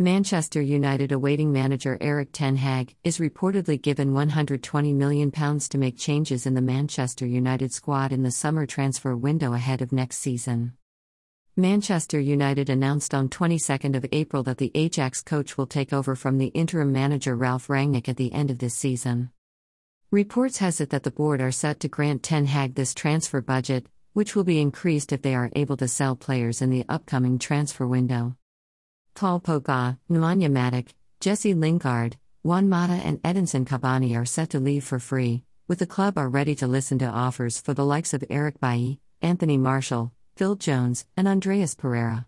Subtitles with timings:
[0.00, 6.46] Manchester United awaiting manager Erik Ten Hag is reportedly given £120 million to make changes
[6.46, 10.72] in the Manchester United squad in the summer transfer window ahead of next season.
[11.54, 16.38] Manchester United announced on 22nd of April that the Ajax coach will take over from
[16.38, 19.30] the interim manager Ralf Rangnick at the end of this season.
[20.10, 23.86] Reports has it that the board are set to grant Ten Hag this transfer budget,
[24.12, 27.86] which will be increased if they are able to sell players in the upcoming transfer
[27.86, 28.34] window.
[29.14, 30.88] Paul Pogba, Nemanja Matic,
[31.20, 35.86] Jesse Lingard, Juan Mata, and Edinson Cavani are set to leave for free, with the
[35.86, 40.12] club are ready to listen to offers for the likes of Eric Bailly, Anthony Martial,
[40.36, 42.26] Phil Jones, and Andreas Pereira.